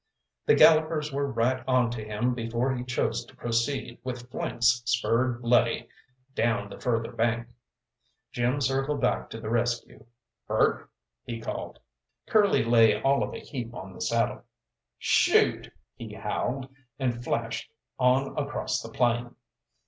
The 0.47 0.55
gallopers 0.55 1.13
were 1.13 1.31
right 1.31 1.63
on 1.67 1.91
to 1.91 2.03
him 2.03 2.33
before 2.33 2.73
he 2.73 2.83
chose 2.83 3.23
to 3.25 3.35
proceed, 3.35 3.99
with 4.03 4.31
flanks 4.31 4.81
spurred 4.83 5.43
bloody, 5.43 5.89
down 6.33 6.69
the 6.71 6.79
further 6.79 7.11
bank. 7.11 7.49
Jim 8.31 8.61
circled 8.61 8.99
back 8.99 9.29
to 9.29 9.39
the 9.39 9.51
rescue. 9.51 10.03
"Hurt?" 10.47 10.89
he 11.23 11.39
called. 11.39 11.77
Curly 12.25 12.63
lay 12.65 12.99
all 12.99 13.21
of 13.21 13.31
a 13.35 13.39
heap 13.41 13.75
on 13.75 13.93
the 13.93 14.01
saddle. 14.01 14.43
"Shoot!" 14.97 15.71
he 15.93 16.15
howled, 16.15 16.69
and 16.97 17.23
flashed 17.23 17.71
on 17.99 18.35
across 18.35 18.81
the 18.81 18.89
plain. 18.89 19.35